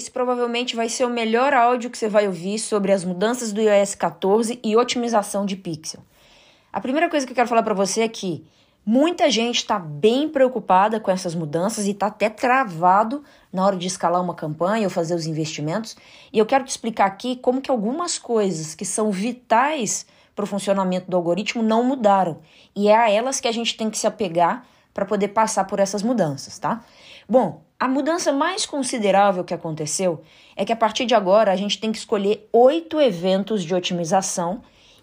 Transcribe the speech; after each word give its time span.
Esse 0.00 0.10
provavelmente 0.10 0.74
vai 0.74 0.88
ser 0.88 1.04
o 1.04 1.10
melhor 1.10 1.52
áudio 1.52 1.90
que 1.90 1.98
você 1.98 2.08
vai 2.08 2.26
ouvir 2.26 2.58
sobre 2.58 2.90
as 2.90 3.04
mudanças 3.04 3.52
do 3.52 3.60
iOS 3.60 3.94
14 3.94 4.58
e 4.64 4.74
otimização 4.74 5.44
de 5.44 5.56
pixel. 5.56 6.00
A 6.72 6.80
primeira 6.80 7.10
coisa 7.10 7.26
que 7.26 7.32
eu 7.32 7.36
quero 7.36 7.50
falar 7.50 7.62
para 7.62 7.74
você 7.74 8.00
é 8.00 8.08
que 8.08 8.42
muita 8.84 9.28
gente 9.28 9.56
está 9.56 9.78
bem 9.78 10.26
preocupada 10.26 10.98
com 10.98 11.10
essas 11.10 11.34
mudanças 11.34 11.84
e 11.84 11.90
está 11.90 12.06
até 12.06 12.30
travado 12.30 13.22
na 13.52 13.62
hora 13.62 13.76
de 13.76 13.88
escalar 13.88 14.22
uma 14.22 14.34
campanha 14.34 14.86
ou 14.86 14.90
fazer 14.90 15.14
os 15.14 15.26
investimentos. 15.26 15.94
E 16.32 16.38
eu 16.38 16.46
quero 16.46 16.64
te 16.64 16.70
explicar 16.70 17.04
aqui 17.04 17.36
como 17.36 17.60
que 17.60 17.70
algumas 17.70 18.18
coisas 18.18 18.74
que 18.74 18.86
são 18.86 19.10
vitais 19.10 20.06
para 20.34 20.44
o 20.44 20.46
funcionamento 20.46 21.10
do 21.10 21.16
algoritmo 21.18 21.62
não 21.62 21.84
mudaram. 21.84 22.38
E 22.74 22.88
é 22.88 22.96
a 22.96 23.10
elas 23.10 23.38
que 23.38 23.48
a 23.48 23.52
gente 23.52 23.76
tem 23.76 23.90
que 23.90 23.98
se 23.98 24.06
apegar 24.06 24.64
para 24.94 25.04
poder 25.04 25.28
passar 25.28 25.64
por 25.64 25.78
essas 25.78 26.02
mudanças, 26.02 26.58
tá? 26.58 26.82
Bom, 27.28 27.60
a 27.80 27.88
mudança 27.88 28.30
mais 28.30 28.66
considerável 28.66 29.42
que 29.42 29.54
aconteceu 29.54 30.22
é 30.54 30.66
que 30.66 30.72
a 30.72 30.76
partir 30.76 31.06
de 31.06 31.14
agora 31.14 31.50
a 31.50 31.56
gente 31.56 31.80
tem 31.80 31.90
que 31.90 31.96
escolher 31.96 32.46
oito 32.52 33.00
eventos 33.00 33.64
de 33.64 33.74
otimização 33.74 34.60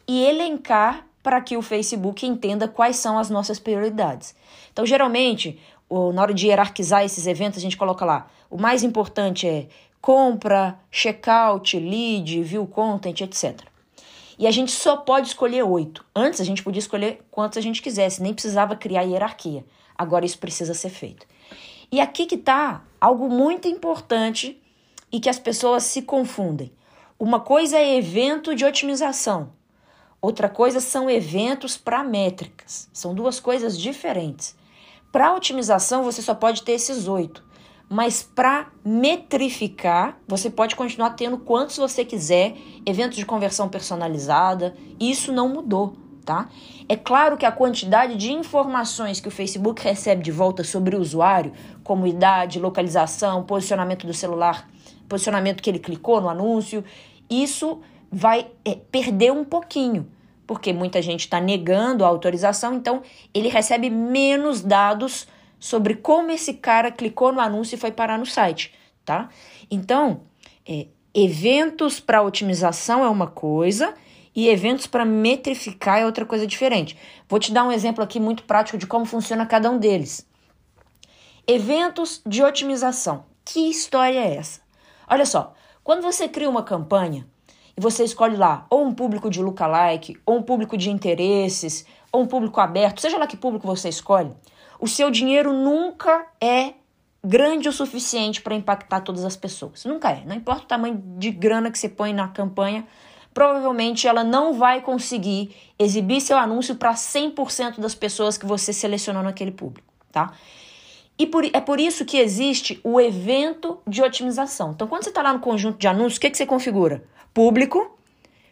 e 0.08 0.24
elencar 0.24 1.08
para 1.24 1.42
que 1.42 1.58
o 1.58 1.62
Facebook 1.64 2.24
entenda 2.24 2.68
quais 2.68 2.98
são 2.98 3.18
as 3.18 3.32
nossas 3.32 3.58
prioridades. 3.58 4.36
Então, 4.72 4.86
geralmente, 4.86 5.60
na 5.90 6.22
hora 6.22 6.36
de 6.36 6.46
hierarquizar 6.46 7.04
esses 7.04 7.26
eventos, 7.26 7.58
a 7.58 7.62
gente 7.62 7.76
coloca 7.76 8.06
lá: 8.06 8.28
o 8.48 8.58
mais 8.58 8.84
importante 8.84 9.48
é 9.48 9.68
compra, 10.00 10.80
checkout, 10.92 11.80
lead, 11.80 12.44
view 12.44 12.68
content, 12.68 13.22
etc. 13.22 13.60
E 14.38 14.46
a 14.46 14.52
gente 14.52 14.72
só 14.72 14.98
pode 14.98 15.30
escolher 15.30 15.64
oito. 15.64 16.06
Antes 16.16 16.40
a 16.40 16.44
gente 16.44 16.62
podia 16.62 16.80
escolher 16.80 17.26
quantos 17.32 17.58
a 17.58 17.62
gente 17.62 17.82
quisesse, 17.82 18.22
nem 18.22 18.36
precisava 18.36 18.76
criar 18.76 19.02
hierarquia. 19.02 19.66
Agora 19.98 20.28
isso 20.28 20.38
precisa 20.38 20.76
ser 20.76 20.90
feito. 20.90 21.26
E 21.92 22.02
aqui 22.02 22.26
que 22.26 22.36
está 22.36 22.84
algo 23.00 23.30
muito 23.30 23.68
importante 23.68 24.62
e 25.12 25.20
que 25.20 25.30
as 25.30 25.40
pessoas 25.40 25.84
se 25.84 26.02
confundem. 26.02 26.72
Uma 27.20 27.40
coisa 27.40 27.78
é 27.78 27.96
evento 27.96 28.54
de 28.54 28.66
otimização, 28.66 29.54
outra 30.22 30.50
coisa 30.50 30.80
são 30.80 31.10
eventos 31.10 31.78
para 31.78 32.04
métricas. 32.04 32.90
São 32.92 33.16
duas 33.16 33.40
coisas 33.40 33.80
diferentes. 33.80 34.56
Para 35.12 35.34
otimização, 35.34 36.04
você 36.04 36.22
só 36.22 36.36
pode 36.36 36.64
ter 36.64 36.74
esses 36.74 37.08
oito. 37.08 37.44
Mas 37.90 38.22
para 38.22 38.70
metrificar, 38.84 40.20
você 40.28 40.50
pode 40.50 40.76
continuar 40.76 41.12
tendo 41.12 41.38
quantos 41.38 41.78
você 41.78 42.04
quiser, 42.04 42.58
eventos 42.86 43.18
de 43.18 43.26
conversão 43.26 43.70
personalizada, 43.70 44.76
isso 45.00 45.32
não 45.32 45.48
mudou, 45.48 45.96
tá? 46.28 46.50
É 46.90 46.98
claro 46.98 47.38
que 47.38 47.46
a 47.46 47.52
quantidade 47.54 48.18
de 48.18 48.34
informações 48.34 49.22
que 49.22 49.30
o 49.30 49.32
Facebook 49.32 49.82
recebe 49.82 50.22
de 50.22 50.30
volta 50.30 50.62
sobre 50.62 50.94
o 50.94 51.00
usuário, 51.00 51.54
como 51.86 52.06
idade, 52.06 52.60
localização, 52.60 53.44
posicionamento 53.44 54.06
do 54.06 54.14
celular, 54.14 54.70
posicionamento 55.08 55.64
que 55.64 55.70
ele 55.70 55.80
clicou 55.80 56.20
no 56.20 56.28
anúncio, 56.28 56.84
isso 57.30 57.80
vai 58.12 58.48
é, 58.66 58.76
perder 58.76 59.32
um 59.32 59.46
pouquinho, 59.46 60.06
porque 60.46 60.74
muita 60.74 61.02
gente 61.02 61.22
está 61.22 61.40
negando 61.40 62.04
a 62.04 62.10
autorização, 62.10 62.74
então 62.74 63.02
ele 63.34 63.48
recebe 63.48 63.90
menos 63.90 64.62
dados 64.62 65.30
sobre 65.58 65.96
como 65.96 66.30
esse 66.30 66.56
cara 66.56 66.92
clicou 66.92 67.32
no 67.32 67.40
anúncio 67.40 67.76
e 67.76 67.80
foi 67.80 67.92
parar 67.92 68.20
no 68.20 68.26
site, 68.26 68.74
tá? 69.06 69.30
Então, 69.72 70.24
é, 70.68 70.88
eventos 71.14 72.02
para 72.02 72.22
otimização 72.22 73.02
é 73.02 73.10
uma 73.10 73.28
coisa 73.28 73.94
e 74.38 74.50
eventos 74.50 74.86
para 74.86 75.04
metrificar 75.04 75.98
é 75.98 76.06
outra 76.06 76.24
coisa 76.24 76.46
diferente. 76.46 76.96
Vou 77.28 77.40
te 77.40 77.52
dar 77.52 77.64
um 77.64 77.72
exemplo 77.72 78.04
aqui 78.04 78.20
muito 78.20 78.44
prático 78.44 78.78
de 78.78 78.86
como 78.86 79.04
funciona 79.04 79.48
cada 79.48 79.72
um 79.72 79.80
deles. 79.80 80.28
Eventos 81.48 82.22
de 82.24 82.44
otimização. 82.44 83.26
Que 83.44 83.62
história 83.68 84.20
é 84.20 84.36
essa? 84.36 84.62
Olha 85.10 85.26
só, 85.26 85.56
quando 85.84 86.04
você 86.04 86.30
cria 86.30 86.48
uma 86.48 86.62
campanha 86.62 87.26
e 87.76 87.82
você 87.82 88.04
escolhe 88.04 88.38
lá 88.38 88.68
ou 88.70 88.86
um 88.86 88.94
público 88.94 89.28
de 89.28 89.42
lookalike, 89.42 90.20
ou 90.24 90.38
um 90.38 90.44
público 90.44 90.78
de 90.78 90.92
interesses, 90.92 91.84
ou 92.12 92.22
um 92.22 92.28
público 92.28 92.62
aberto, 92.62 93.02
seja 93.02 93.18
lá 93.18 93.26
que 93.26 93.38
público 93.38 93.66
você 93.66 93.90
escolhe, 93.90 94.32
o 94.80 94.88
seu 94.88 95.10
dinheiro 95.10 95.52
nunca 95.52 96.28
é 96.40 96.76
grande 97.26 97.68
o 97.68 97.74
suficiente 97.74 98.40
para 98.44 98.54
impactar 98.54 99.02
todas 99.02 99.26
as 99.26 99.36
pessoas. 99.36 99.84
Nunca 99.84 100.12
é. 100.12 100.24
Não 100.26 100.36
importa 100.36 100.62
o 100.62 100.68
tamanho 100.68 101.02
de 101.18 101.32
grana 101.32 101.72
que 101.72 101.80
você 101.80 101.90
põe 101.90 102.14
na 102.14 102.28
campanha, 102.28 102.86
provavelmente 103.38 104.08
ela 104.08 104.24
não 104.24 104.52
vai 104.52 104.82
conseguir 104.82 105.56
exibir 105.78 106.20
seu 106.22 106.40
anúncio 106.40 106.76
para 106.76 106.96
100% 106.96 107.80
das 107.80 107.94
pessoas 107.94 108.36
que 108.36 108.48
você 108.48 108.74
selecionou 108.74 109.22
naquele 109.22 109.52
público, 109.52 109.94
tá? 110.12 110.34
E 111.20 111.28
por, 111.28 111.46
é 111.46 111.62
por 111.62 111.80
isso 111.80 112.04
que 112.04 112.18
existe 112.18 112.80
o 112.84 113.00
evento 113.00 113.78
de 113.86 114.02
otimização. 114.02 114.72
Então, 114.72 114.88
quando 114.88 115.04
você 115.04 115.10
está 115.10 115.22
lá 115.22 115.34
no 115.34 115.40
conjunto 115.40 115.78
de 115.78 115.88
anúncios, 115.88 116.18
o 116.18 116.22
que, 116.22 116.32
que 116.32 116.38
você 116.38 116.48
configura? 116.48 117.04
Público, 117.32 117.96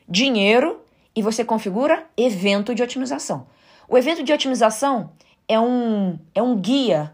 dinheiro 0.07 0.79
e 1.16 1.22
você 1.24 1.44
configura 1.44 2.06
evento 2.16 2.75
de 2.75 2.84
otimização. 2.84 3.47
O 3.90 3.97
evento 3.97 4.22
de 4.22 4.31
otimização 4.31 5.09
é 5.47 5.59
um, 5.59 6.19
é 6.35 6.44
um 6.44 6.56
guia 6.56 7.12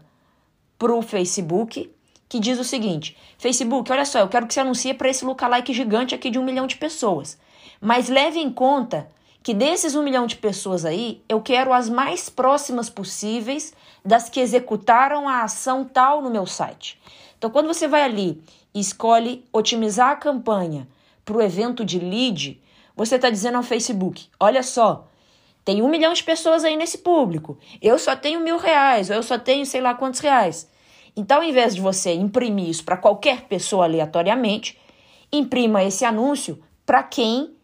para 0.78 0.94
o 0.94 1.00
Facebook 1.00 1.90
que 2.28 2.38
diz 2.38 2.58
o 2.58 2.64
seguinte: 2.64 3.16
Facebook, 3.38 3.90
olha 3.90 4.04
só, 4.04 4.18
eu 4.18 4.28
quero 4.28 4.46
que 4.46 4.52
você 4.52 4.60
anuncie 4.60 4.92
para 4.92 5.08
esse 5.08 5.24
lookalike 5.24 5.72
gigante 5.72 6.14
aqui 6.14 6.28
de 6.28 6.38
um 6.38 6.44
milhão 6.44 6.66
de 6.66 6.76
pessoas. 6.76 7.40
Mas 7.80 8.08
leve 8.08 8.38
em 8.38 8.50
conta 8.50 9.08
que 9.42 9.52
desses 9.52 9.94
um 9.94 10.02
milhão 10.02 10.26
de 10.26 10.36
pessoas 10.36 10.84
aí, 10.84 11.22
eu 11.28 11.40
quero 11.40 11.72
as 11.72 11.88
mais 11.88 12.28
próximas 12.28 12.88
possíveis 12.88 13.74
das 14.04 14.28
que 14.28 14.40
executaram 14.40 15.28
a 15.28 15.42
ação 15.42 15.84
tal 15.84 16.22
no 16.22 16.30
meu 16.30 16.46
site. 16.46 17.00
Então, 17.36 17.50
quando 17.50 17.66
você 17.66 17.88
vai 17.88 18.02
ali 18.02 18.42
e 18.72 18.80
escolhe 18.80 19.44
otimizar 19.52 20.10
a 20.10 20.16
campanha 20.16 20.86
para 21.24 21.36
o 21.36 21.42
evento 21.42 21.84
de 21.84 21.98
lead, 21.98 22.60
você 22.94 23.16
está 23.16 23.30
dizendo 23.30 23.56
ao 23.56 23.62
Facebook: 23.62 24.28
olha 24.38 24.62
só, 24.62 25.08
tem 25.64 25.82
um 25.82 25.88
milhão 25.88 26.12
de 26.12 26.22
pessoas 26.22 26.64
aí 26.64 26.76
nesse 26.76 26.98
público. 26.98 27.58
Eu 27.80 27.98
só 27.98 28.14
tenho 28.14 28.40
mil 28.40 28.58
reais, 28.58 29.10
ou 29.10 29.16
eu 29.16 29.22
só 29.22 29.38
tenho 29.38 29.66
sei 29.66 29.80
lá 29.80 29.94
quantos 29.94 30.20
reais. 30.20 30.70
Então, 31.16 31.38
ao 31.38 31.44
invés 31.44 31.74
de 31.74 31.80
você 31.80 32.12
imprimir 32.14 32.68
isso 32.68 32.84
para 32.84 32.96
qualquer 32.96 33.42
pessoa 33.42 33.84
aleatoriamente, 33.84 34.78
imprima 35.32 35.82
esse 35.82 36.04
anúncio 36.04 36.62
para 36.92 37.02
quem 37.02 37.56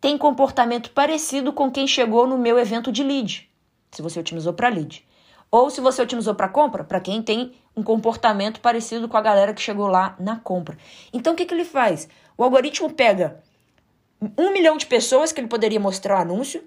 tem 0.00 0.16
comportamento 0.16 0.90
parecido 0.92 1.52
com 1.52 1.70
quem 1.70 1.86
chegou 1.86 2.26
no 2.26 2.38
meu 2.38 2.58
evento 2.58 2.90
de 2.90 3.02
lead, 3.02 3.50
se 3.90 4.00
você 4.00 4.18
otimizou 4.18 4.54
para 4.54 4.70
lead. 4.70 5.06
Ou 5.50 5.68
se 5.68 5.78
você 5.78 6.00
otimizou 6.00 6.34
para 6.34 6.48
compra, 6.48 6.82
para 6.82 6.98
quem 6.98 7.20
tem 7.20 7.52
um 7.76 7.82
comportamento 7.82 8.62
parecido 8.62 9.08
com 9.08 9.16
a 9.18 9.20
galera 9.20 9.52
que 9.52 9.60
chegou 9.60 9.88
lá 9.88 10.16
na 10.18 10.36
compra. 10.36 10.78
Então, 11.12 11.34
o 11.34 11.36
que, 11.36 11.44
que 11.44 11.52
ele 11.52 11.66
faz? 11.66 12.08
O 12.34 12.42
algoritmo 12.42 12.90
pega 12.90 13.42
um 14.38 14.50
milhão 14.50 14.78
de 14.78 14.86
pessoas 14.86 15.32
que 15.32 15.40
ele 15.42 15.48
poderia 15.48 15.78
mostrar 15.78 16.16
o 16.16 16.22
anúncio 16.22 16.64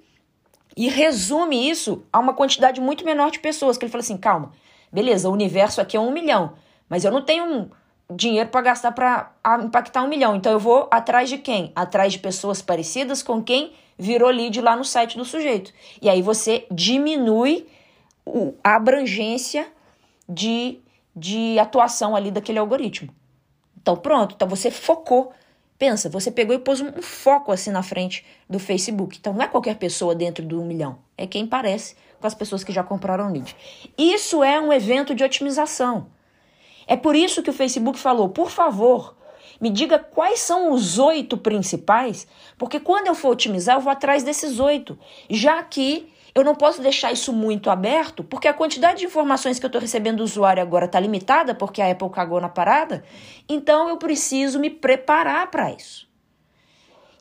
e 0.77 0.89
resume 0.89 1.71
isso 1.71 2.03
a 2.13 2.19
uma 2.19 2.35
quantidade 2.35 2.79
muito 2.79 3.03
menor 3.03 3.31
de 3.31 3.39
pessoas. 3.39 3.79
Que 3.79 3.85
ele 3.85 3.91
fala 3.91 4.03
assim: 4.03 4.17
calma, 4.17 4.51
beleza, 4.93 5.27
o 5.27 5.33
universo 5.33 5.81
aqui 5.81 5.97
é 5.97 5.99
um 5.99 6.11
milhão, 6.11 6.53
mas 6.87 7.03
eu 7.03 7.11
não 7.11 7.23
tenho 7.23 7.45
um 7.45 7.67
dinheiro 8.09 8.49
para 8.49 8.61
gastar 8.61 8.91
para 8.91 9.31
impactar 9.63 10.03
um 10.03 10.07
milhão. 10.07 10.35
Então 10.35 10.51
eu 10.51 10.59
vou 10.59 10.87
atrás 10.91 11.29
de 11.29 11.37
quem? 11.37 11.71
Atrás 11.75 12.13
de 12.13 12.19
pessoas 12.19 12.61
parecidas 12.61 13.21
com 13.21 13.41
quem 13.41 13.73
virou 13.97 14.29
lead 14.29 14.59
lá 14.61 14.75
no 14.75 14.85
site 14.85 15.17
do 15.17 15.25
sujeito. 15.25 15.73
E 16.01 16.09
aí 16.09 16.21
você 16.21 16.65
diminui 16.71 17.67
o, 18.25 18.53
a 18.63 18.75
abrangência 18.75 19.67
de, 20.27 20.79
de 21.15 21.59
atuação 21.59 22.15
ali 22.15 22.31
daquele 22.31 22.59
algoritmo. 22.59 23.13
Então 23.81 23.95
pronto, 23.95 24.35
então 24.35 24.47
você 24.47 24.71
focou 24.71 25.33
Pensa, 25.79 26.09
você 26.09 26.29
pegou 26.29 26.53
e 26.53 26.59
pôs 26.59 26.81
um 26.81 27.01
foco 27.01 27.53
assim 27.53 27.71
na 27.71 27.81
frente 27.81 28.25
do 28.49 28.59
Facebook. 28.59 29.17
Então 29.17 29.31
não 29.31 29.41
é 29.41 29.47
qualquer 29.47 29.77
pessoa 29.77 30.13
dentro 30.13 30.45
do 30.45 30.61
um 30.61 30.65
milhão, 30.65 30.99
é 31.17 31.25
quem 31.25 31.47
parece 31.47 31.95
com 32.19 32.27
as 32.27 32.35
pessoas 32.35 32.65
que 32.65 32.73
já 32.73 32.83
compraram 32.83 33.31
lead. 33.31 33.55
Isso 33.97 34.43
é 34.43 34.59
um 34.59 34.73
evento 34.73 35.15
de 35.15 35.23
otimização. 35.23 36.07
É 36.89 36.97
por 36.97 37.15
isso 37.15 37.43
que 37.43 37.51
o 37.51 37.53
Facebook 37.53 37.99
falou, 37.99 38.29
por 38.29 38.49
favor, 38.49 39.15
me 39.61 39.69
diga 39.69 39.99
quais 39.99 40.39
são 40.39 40.71
os 40.71 40.97
oito 40.97 41.37
principais, 41.37 42.25
porque 42.57 42.79
quando 42.79 43.05
eu 43.05 43.13
for 43.13 43.29
otimizar, 43.29 43.75
eu 43.75 43.81
vou 43.81 43.91
atrás 43.91 44.23
desses 44.23 44.59
oito, 44.59 44.97
já 45.29 45.61
que 45.61 46.11
eu 46.33 46.43
não 46.43 46.55
posso 46.55 46.81
deixar 46.81 47.11
isso 47.11 47.31
muito 47.31 47.69
aberto, 47.69 48.23
porque 48.23 48.47
a 48.47 48.53
quantidade 48.55 49.01
de 49.01 49.05
informações 49.05 49.59
que 49.59 49.65
eu 49.65 49.67
estou 49.67 49.79
recebendo 49.79 50.17
do 50.17 50.23
usuário 50.23 50.63
agora 50.63 50.85
está 50.85 50.99
limitada, 50.99 51.53
porque 51.53 51.79
a 51.79 51.91
Apple 51.91 52.09
cagou 52.09 52.41
na 52.41 52.49
parada. 52.49 53.03
Então 53.47 53.87
eu 53.87 53.97
preciso 53.97 54.59
me 54.59 54.71
preparar 54.71 55.51
para 55.51 55.71
isso. 55.71 56.09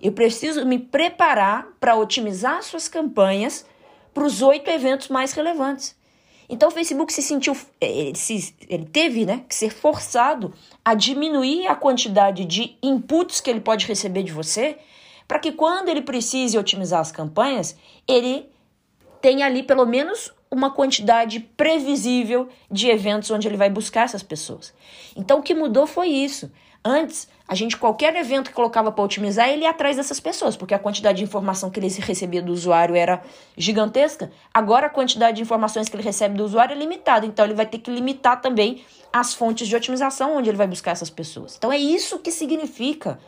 Eu 0.00 0.12
preciso 0.12 0.64
me 0.64 0.79
preparar 0.79 1.69
para 1.79 1.94
otimizar 1.94 2.62
suas 2.62 2.88
campanhas 2.88 3.67
para 4.14 4.25
os 4.25 4.41
oito 4.41 4.71
eventos 4.71 5.09
mais 5.09 5.35
relevantes. 5.35 5.98
Então 6.49 6.69
o 6.69 6.73
Facebook 6.73 7.12
se 7.12 7.23
sentiu, 7.23 7.56
ele, 7.81 8.17
se, 8.17 8.55
ele 8.69 8.87
teve 8.87 9.27
né, 9.27 9.45
que 9.49 9.55
ser 9.55 9.71
forçado 9.71 10.55
a 10.85 10.95
diminuir 10.95 11.67
a 11.67 11.75
quantidade 11.75 12.45
de 12.47 12.77
inputs 12.83 13.41
que 13.41 13.50
ele 13.50 13.61
pode 13.61 13.87
receber 13.87 14.23
de 14.23 14.33
você, 14.33 14.79
para 15.27 15.39
que 15.39 15.53
quando 15.53 15.91
ele 15.91 16.00
precise 16.00 16.56
otimizar 16.56 17.00
as 17.00 17.12
campanhas, 17.12 17.77
ele 18.06 18.49
tem 19.21 19.43
ali 19.43 19.62
pelo 19.62 19.85
menos 19.85 20.33
uma 20.50 20.71
quantidade 20.71 21.41
previsível 21.41 22.49
de 22.71 22.89
eventos 22.89 23.31
onde 23.31 23.47
ele 23.47 23.56
vai 23.56 23.69
buscar 23.69 24.05
essas 24.05 24.23
pessoas. 24.23 24.73
Então 25.17 25.41
o 25.41 25.43
que 25.43 25.55
mudou 25.55 25.87
foi 25.87 26.09
isso. 26.09 26.50
Antes, 26.85 27.29
a 27.47 27.55
gente, 27.55 27.77
qualquer 27.77 28.15
evento 28.15 28.49
que 28.49 28.55
colocava 28.55 28.93
para 28.93 29.05
otimizar, 29.05 29.49
ele 29.49 29.62
ia 29.62 29.71
atrás 29.71 29.97
dessas 29.97 30.21
pessoas, 30.21 30.56
porque 30.56 30.73
a 30.73 30.79
quantidade 30.79 31.19
de 31.19 31.25
informação 31.25 31.71
que 31.71 31.81
ele 31.81 31.89
recebia 31.89 32.41
do 32.41 32.53
usuário 32.53 32.95
era 32.95 33.23
gigantesca. 33.56 34.31
Agora, 34.55 34.87
a 34.87 34.91
quantidade 34.91 35.37
de 35.37 35.43
informações 35.43 35.89
que 35.89 35.97
ele 35.97 36.03
recebe 36.03 36.37
do 36.37 36.45
usuário 36.45 36.75
é 36.75 36.79
limitada, 36.79 37.27
então 37.27 37.45
ele 37.45 37.55
vai 37.55 37.67
ter 37.67 37.79
que 37.79 37.91
limitar 37.91 38.41
também 38.41 38.85
as 39.12 39.35
fontes 39.35 39.67
de 39.67 39.75
otimização 39.75 40.37
onde 40.37 40.49
ele 40.50 40.56
vai 40.56 40.67
buscar 40.67 40.93
essas 40.93 41.11
pessoas. 41.11 41.56
Então, 41.56 41.73
é 41.73 41.79
isso 41.79 42.21
que 42.21 42.31
significa 42.31 43.19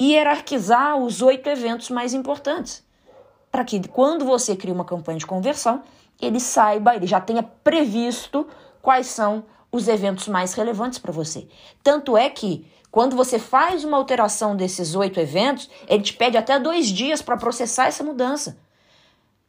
hierarquizar 0.00 0.96
os 0.96 1.22
oito 1.22 1.48
eventos 1.48 1.90
mais 1.90 2.12
importantes. 2.12 2.82
Para 3.52 3.64
que, 3.64 3.86
quando 3.88 4.24
você 4.24 4.56
cria 4.56 4.74
uma 4.74 4.84
campanha 4.84 5.18
de 5.18 5.26
conversão, 5.26 5.82
ele 6.24 6.40
saiba, 6.40 6.94
ele 6.94 7.06
já 7.06 7.20
tenha 7.20 7.42
previsto 7.42 8.46
quais 8.80 9.06
são 9.06 9.44
os 9.70 9.88
eventos 9.88 10.28
mais 10.28 10.54
relevantes 10.54 10.98
para 10.98 11.12
você. 11.12 11.48
Tanto 11.82 12.16
é 12.16 12.30
que, 12.30 12.66
quando 12.90 13.16
você 13.16 13.38
faz 13.38 13.84
uma 13.84 13.96
alteração 13.96 14.54
desses 14.54 14.94
oito 14.94 15.18
eventos, 15.18 15.68
ele 15.88 16.02
te 16.02 16.12
pede 16.12 16.36
até 16.36 16.58
dois 16.58 16.86
dias 16.86 17.20
para 17.20 17.36
processar 17.36 17.86
essa 17.86 18.04
mudança. 18.04 18.56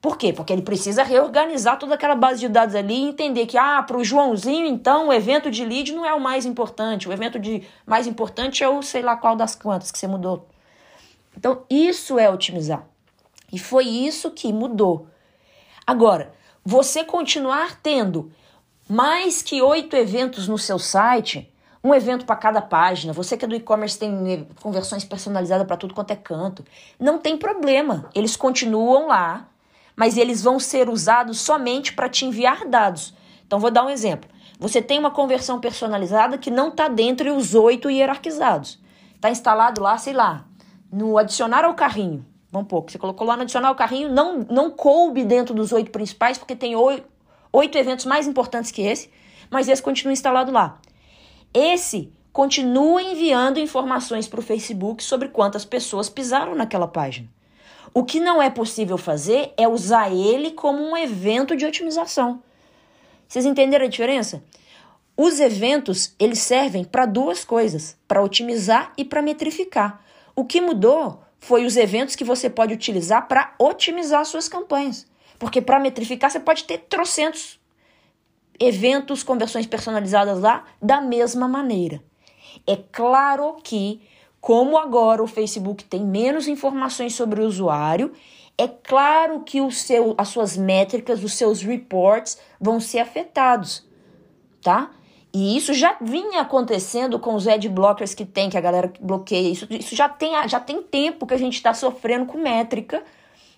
Por 0.01 0.17
quê? 0.17 0.31
Porque 0.31 0.53
ele 0.53 0.61
precisa 0.61 1.03
reorganizar 1.03 1.79
toda 1.79 1.95
aquela 1.95 2.15
base 2.15 2.39
de 2.39 2.47
dados 2.47 2.75
ali 2.75 2.93
e 2.93 3.09
entender 3.09 3.47
que, 3.47 3.57
ah, 3.57 3.81
para 3.81 3.97
o 3.97 4.03
Joãozinho, 4.03 4.67
então, 4.67 5.07
o 5.07 5.13
evento 5.13 5.49
de 5.49 5.65
lead 5.65 5.93
não 5.93 6.05
é 6.05 6.13
o 6.13 6.21
mais 6.21 6.45
importante. 6.45 7.09
O 7.09 7.11
evento 7.11 7.39
de 7.39 7.63
mais 7.87 8.05
importante 8.05 8.63
é 8.63 8.69
o 8.69 8.83
sei 8.83 9.01
lá 9.01 9.15
qual 9.15 9.35
das 9.35 9.55
quantas 9.55 9.91
que 9.91 9.97
você 9.97 10.07
mudou. 10.07 10.47
Então, 11.35 11.63
isso 11.69 12.19
é 12.19 12.29
otimizar. 12.29 12.85
E 13.51 13.57
foi 13.57 13.85
isso 13.85 14.29
que 14.29 14.53
mudou. 14.53 15.07
Agora, 15.87 16.31
você 16.65 17.03
continuar 17.03 17.79
tendo 17.83 18.31
mais 18.89 19.43
que 19.43 19.61
oito 19.61 19.95
eventos 19.95 20.47
no 20.47 20.57
seu 20.57 20.79
site, 20.79 21.53
um 21.83 21.93
evento 21.93 22.25
para 22.25 22.35
cada 22.35 22.59
página. 22.59 23.13
Você 23.13 23.37
que 23.37 23.45
é 23.45 23.47
do 23.47 23.55
e-commerce 23.55 23.99
tem 23.99 24.47
conversões 24.59 25.05
personalizadas 25.05 25.67
para 25.67 25.77
tudo 25.77 25.93
quanto 25.93 26.09
é 26.09 26.15
canto. 26.15 26.65
Não 26.99 27.19
tem 27.19 27.37
problema, 27.37 28.09
eles 28.15 28.35
continuam 28.35 29.07
lá, 29.07 29.47
mas 29.95 30.17
eles 30.17 30.41
vão 30.43 30.59
ser 30.59 30.89
usados 30.89 31.39
somente 31.39 31.93
para 31.93 32.09
te 32.09 32.25
enviar 32.25 32.65
dados. 32.67 33.13
Então, 33.45 33.59
vou 33.59 33.69
dar 33.69 33.85
um 33.85 33.89
exemplo. 33.89 34.27
Você 34.59 34.81
tem 34.81 34.97
uma 34.97 35.11
conversão 35.11 35.59
personalizada 35.59 36.37
que 36.37 36.49
não 36.49 36.69
está 36.69 36.87
dentre 36.87 37.29
os 37.29 37.53
oito 37.53 37.91
hierarquizados. 37.91 38.79
Está 39.13 39.29
instalado 39.29 39.81
lá, 39.81 39.97
sei 39.99 40.13
lá, 40.13 40.45
no 40.91 41.17
adicionar 41.17 41.63
ao 41.63 41.75
carrinho. 41.75 42.25
Vamos 42.55 42.69
pouco. 42.69 42.89
Você 42.89 42.97
colocou 42.97 43.27
lá 43.27 43.35
no 43.35 43.41
adicionar 43.41 43.67
ao 43.67 43.75
carrinho, 43.75 44.07
não, 44.07 44.47
não 44.49 44.71
coube 44.71 45.25
dentro 45.25 45.53
dos 45.53 45.73
oito 45.73 45.91
principais, 45.91 46.37
porque 46.37 46.55
tem 46.55 46.73
oito 46.73 47.05
oito 47.51 47.77
eventos 47.77 48.05
mais 48.05 48.27
importantes 48.27 48.71
que 48.71 48.81
esse, 48.81 49.09
mas 49.49 49.67
esse 49.67 49.81
continua 49.81 50.13
instalado 50.13 50.53
lá. 50.53 50.79
Esse 51.53 52.13
continua 52.31 53.01
enviando 53.01 53.59
informações 53.59 54.25
para 54.25 54.39
o 54.39 54.43
Facebook 54.43 55.03
sobre 55.03 55.27
quantas 55.27 55.65
pessoas 55.65 56.09
pisaram 56.09 56.55
naquela 56.55 56.87
página. 56.87 57.27
O 57.93 58.05
que 58.05 58.21
não 58.21 58.41
é 58.41 58.49
possível 58.49 58.97
fazer 58.97 59.53
é 59.57 59.67
usar 59.67 60.09
ele 60.09 60.51
como 60.51 60.81
um 60.81 60.95
evento 60.95 61.57
de 61.57 61.65
otimização. 61.65 62.41
Vocês 63.27 63.45
entenderam 63.45 63.85
a 63.85 63.89
diferença? 63.89 64.41
Os 65.17 65.41
eventos, 65.41 66.15
eles 66.17 66.39
servem 66.39 66.85
para 66.85 67.05
duas 67.05 67.43
coisas, 67.43 67.97
para 68.07 68.23
otimizar 68.23 68.93
e 68.97 69.03
para 69.03 69.21
metrificar. 69.21 70.01
O 70.33 70.45
que 70.45 70.61
mudou 70.61 71.24
foi 71.45 71.63
os 71.63 71.77
eventos 71.77 72.15
que 72.15 72.23
você 72.23 72.49
pode 72.49 72.73
utilizar 72.73 73.27
para 73.27 73.53
otimizar 73.59 74.25
suas 74.25 74.49
campanhas. 74.49 75.05
Porque 75.37 75.61
para 75.61 75.79
metrificar 75.79 76.31
você 76.31 76.39
pode 76.39 76.63
ter 76.63 76.79
trocentos 76.89 77.59
eventos, 78.59 79.21
conversões 79.21 79.67
personalizadas 79.67 80.39
lá 80.39 80.63
da 80.81 81.01
mesma 81.01 81.47
maneira. 81.47 82.01
É 82.65 82.75
claro 82.91 83.57
que, 83.63 84.01
como 84.41 84.75
agora 84.75 85.21
o 85.21 85.27
Facebook 85.27 85.83
tem 85.83 86.03
menos 86.03 86.47
informações 86.47 87.13
sobre 87.13 87.41
o 87.41 87.45
usuário, 87.45 88.11
é 88.57 88.67
claro 88.67 89.41
que 89.41 89.61
o 89.61 89.69
seu, 89.69 90.15
as 90.17 90.29
suas 90.29 90.57
métricas, 90.57 91.23
os 91.23 91.33
seus 91.33 91.61
reports 91.61 92.39
vão 92.59 92.79
ser 92.79 92.99
afetados, 92.99 93.87
tá? 94.63 94.89
E 95.37 95.57
isso 95.57 95.73
já 95.73 95.97
vinha 95.99 96.39
acontecendo 96.39 97.19
com 97.19 97.35
os 97.35 97.45
ad 97.45 97.67
blockers 97.67 98.13
que 98.13 98.23
tem, 98.23 98.49
que 98.49 98.57
a 98.57 98.61
galera 98.61 98.93
bloqueia. 99.01 99.51
Isso, 99.51 99.67
isso 99.69 99.93
já, 99.93 100.07
tem, 100.07 100.31
já 100.47 100.61
tem 100.61 100.81
tempo 100.81 101.27
que 101.27 101.33
a 101.33 101.37
gente 101.37 101.55
está 101.55 101.73
sofrendo 101.73 102.25
com 102.25 102.37
métrica 102.37 103.03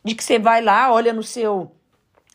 de 0.03 0.15
que 0.15 0.23
você 0.23 0.39
vai 0.39 0.59
lá, 0.59 0.91
olha 0.91 1.13
no 1.13 1.21
seu, 1.21 1.71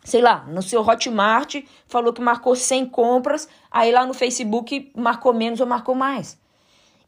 sei 0.04 0.22
lá, 0.22 0.44
no 0.44 0.62
seu 0.62 0.80
Hotmart, 0.80 1.56
falou 1.88 2.12
que 2.12 2.22
marcou 2.22 2.54
100 2.54 2.86
compras, 2.86 3.48
aí 3.68 3.90
lá 3.90 4.06
no 4.06 4.14
Facebook 4.14 4.92
marcou 4.94 5.34
menos 5.34 5.58
ou 5.58 5.66
marcou 5.66 5.96
mais. 5.96 6.38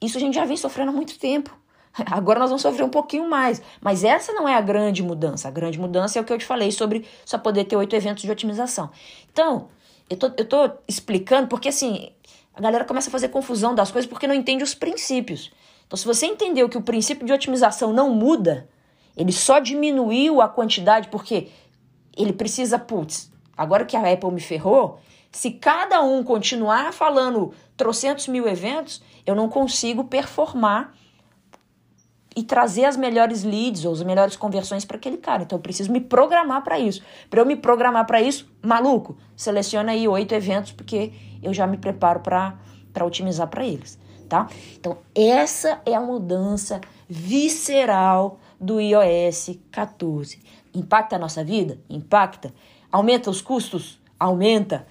Isso 0.03 0.19
a 0.19 0.21
gente 0.21 0.35
já 0.35 0.45
vem 0.45 0.57
sofrendo 0.57 0.91
há 0.91 0.93
muito 0.93 1.17
tempo. 1.21 1.57
Agora 2.11 2.41
nós 2.41 2.51
vamos 2.51 2.63
sofrer 2.63 2.83
um 2.83 2.91
pouquinho 2.91 3.31
mais. 3.31 3.63
Mas 3.81 4.03
essa 4.03 4.33
não 4.33 4.49
é 4.49 4.57
a 4.57 4.61
grande 4.61 5.05
mudança. 5.05 5.47
A 5.47 5.53
grande 5.53 5.79
mudança 5.79 6.19
é 6.19 6.23
o 6.23 6.25
que 6.25 6.33
eu 6.33 6.39
te 6.39 6.45
falei 6.45 6.73
sobre 6.73 7.07
só 7.25 7.39
poder 7.39 7.63
ter 7.63 7.77
oito 7.77 7.95
eventos 7.95 8.25
de 8.25 8.31
otimização. 8.33 8.91
Então, 9.33 9.69
eu 10.09 10.17
tô, 10.17 10.31
eu 10.37 10.45
tô 10.45 10.71
explicando 10.87 11.49
porque 11.49 11.69
assim, 11.69 12.11
a 12.55 12.61
galera 12.61 12.85
começa 12.85 13.09
a 13.09 13.13
fazer 13.13 13.29
confusão 13.29 13.75
das 13.75 13.91
coisas 13.91 14.09
porque 14.09 14.27
não 14.27 14.35
entende 14.35 14.63
os 14.63 14.75
princípios. 14.75 15.53
Então, 15.87 15.97
se 15.97 16.07
você 16.07 16.27
entendeu 16.27 16.69
que 16.69 16.79
o 16.79 16.83
princípio 16.83 17.27
de 17.27 17.33
otimização 17.33 17.93
não 17.93 18.11
muda, 18.11 18.69
ele 19.17 19.33
só 19.33 19.59
diminuiu 19.59 20.41
a 20.41 20.49
quantidade 20.49 21.09
porque 21.09 21.49
ele 22.17 22.33
precisa, 22.33 22.79
putz, 22.79 23.31
agora 23.57 23.85
que 23.85 23.97
a 23.97 24.13
Apple 24.13 24.31
me 24.31 24.41
ferrou, 24.41 24.99
se 25.33 25.51
cada 25.51 26.01
um 26.01 26.23
continuar 26.23 26.93
falando 26.93 27.53
trocentos 27.77 28.29
mil 28.29 28.47
eventos, 28.47 29.03
eu 29.27 29.35
não 29.35 29.49
consigo 29.49 30.05
performar 30.05 30.95
e 32.37 32.43
trazer 32.43 32.85
as 32.85 32.97
melhores 32.97 33.45
leads 33.45 33.85
ou 33.85 33.93
as 33.93 34.03
melhores 34.03 34.37
conversões 34.37 34.85
para 34.85 34.97
aquele 34.97 35.17
cara. 35.17 35.43
Então 35.43 35.59
eu 35.59 35.63
preciso 35.63 35.93
me 35.93 36.01
programar 36.01 36.63
para 36.63 36.79
isso. 36.79 37.03
Para 37.31 37.41
eu 37.41 37.47
me 37.47 37.57
programar 37.57 38.07
para 38.07 38.21
isso, 38.21 38.49
maluco, 38.63 39.17
seleciona 39.37 39.93
aí 39.93 40.07
oito 40.09 40.33
eventos 40.35 40.73
porque 40.73 41.13
eu 41.45 41.55
já 41.55 41.67
me 41.67 41.77
preparo 41.77 42.21
para 42.21 43.05
otimizar 43.05 43.49
para 43.49 43.67
eles, 43.67 43.99
tá? 44.29 44.49
Então 44.77 44.99
essa 45.15 45.81
é 45.85 45.95
a 45.95 46.01
mudança 46.01 46.81
visceral 47.09 48.39
do 48.61 48.81
iOS 48.81 49.59
14. 49.71 50.41
Impacta 50.75 51.17
a 51.17 51.19
nossa 51.19 51.45
vida? 51.45 51.79
Impacta. 51.89 52.53
Aumenta 52.91 53.31
os 53.31 53.41
custos? 53.41 54.01
Aumenta. 54.19 54.87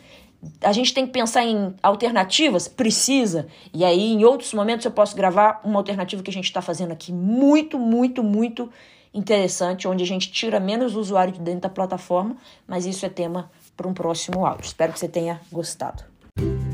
A 0.61 0.71
gente 0.71 0.93
tem 0.93 1.05
que 1.05 1.11
pensar 1.11 1.45
em 1.45 1.73
alternativas? 1.81 2.67
Precisa. 2.67 3.47
E 3.73 3.83
aí, 3.83 4.11
em 4.11 4.25
outros 4.25 4.53
momentos, 4.53 4.85
eu 4.85 4.91
posso 4.91 5.15
gravar 5.15 5.61
uma 5.63 5.79
alternativa 5.79 6.21
que 6.21 6.29
a 6.29 6.33
gente 6.33 6.45
está 6.45 6.61
fazendo 6.61 6.91
aqui 6.91 7.13
muito, 7.13 7.79
muito, 7.79 8.21
muito 8.21 8.69
interessante, 9.13 9.87
onde 9.87 10.03
a 10.03 10.07
gente 10.07 10.31
tira 10.31 10.59
menos 10.59 10.95
usuário 10.95 11.33
de 11.33 11.39
dentro 11.39 11.61
da 11.61 11.69
plataforma, 11.69 12.35
mas 12.67 12.85
isso 12.85 13.05
é 13.05 13.09
tema 13.09 13.49
para 13.77 13.87
um 13.87 13.93
próximo 13.93 14.45
áudio. 14.45 14.65
Espero 14.65 14.91
que 14.91 14.99
você 14.99 15.07
tenha 15.07 15.39
gostado. 15.51 16.12
Thank 16.35 16.63
you 16.63 16.72